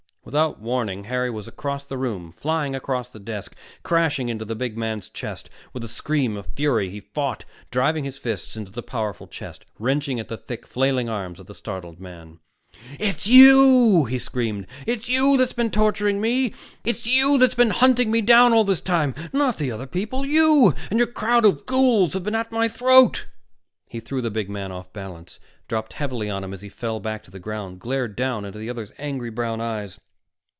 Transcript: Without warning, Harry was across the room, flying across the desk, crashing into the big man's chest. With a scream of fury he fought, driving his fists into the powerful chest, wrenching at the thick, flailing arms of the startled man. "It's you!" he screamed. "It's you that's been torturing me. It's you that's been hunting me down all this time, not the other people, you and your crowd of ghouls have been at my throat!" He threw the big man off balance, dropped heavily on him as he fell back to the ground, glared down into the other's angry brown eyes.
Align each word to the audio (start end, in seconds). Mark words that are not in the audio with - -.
Without 0.23 0.59
warning, 0.59 1.05
Harry 1.05 1.31
was 1.31 1.47
across 1.47 1.83
the 1.83 1.97
room, 1.97 2.31
flying 2.31 2.75
across 2.75 3.09
the 3.09 3.19
desk, 3.19 3.55
crashing 3.81 4.29
into 4.29 4.45
the 4.45 4.55
big 4.55 4.77
man's 4.77 5.09
chest. 5.09 5.49
With 5.73 5.83
a 5.83 5.87
scream 5.89 6.37
of 6.37 6.45
fury 6.55 6.91
he 6.91 6.99
fought, 7.01 7.43
driving 7.71 8.03
his 8.03 8.19
fists 8.19 8.55
into 8.55 8.71
the 8.71 8.83
powerful 8.83 9.25
chest, 9.25 9.65
wrenching 9.79 10.19
at 10.19 10.27
the 10.27 10.37
thick, 10.37 10.67
flailing 10.67 11.09
arms 11.09 11.39
of 11.39 11.47
the 11.47 11.55
startled 11.55 11.99
man. 11.99 12.37
"It's 12.99 13.25
you!" 13.25 14.05
he 14.05 14.19
screamed. 14.19 14.67
"It's 14.85 15.09
you 15.09 15.37
that's 15.37 15.53
been 15.53 15.71
torturing 15.71 16.21
me. 16.21 16.53
It's 16.85 17.07
you 17.07 17.39
that's 17.39 17.55
been 17.55 17.71
hunting 17.71 18.11
me 18.11 18.21
down 18.21 18.53
all 18.53 18.63
this 18.63 18.79
time, 18.79 19.15
not 19.33 19.57
the 19.57 19.71
other 19.71 19.87
people, 19.87 20.23
you 20.23 20.75
and 20.91 20.99
your 20.99 21.07
crowd 21.11 21.45
of 21.45 21.65
ghouls 21.65 22.13
have 22.13 22.23
been 22.23 22.35
at 22.35 22.51
my 22.51 22.67
throat!" 22.67 23.25
He 23.89 23.99
threw 23.99 24.21
the 24.21 24.29
big 24.31 24.51
man 24.51 24.71
off 24.71 24.93
balance, 24.93 25.39
dropped 25.67 25.93
heavily 25.93 26.29
on 26.29 26.43
him 26.43 26.53
as 26.53 26.61
he 26.61 26.69
fell 26.69 26.99
back 26.99 27.23
to 27.23 27.31
the 27.31 27.39
ground, 27.39 27.79
glared 27.79 28.15
down 28.15 28.45
into 28.45 28.59
the 28.59 28.69
other's 28.69 28.91
angry 28.99 29.31
brown 29.31 29.59
eyes. 29.59 29.99